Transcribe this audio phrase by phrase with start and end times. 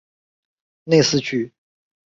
[0.85, 1.53] 内斯屈。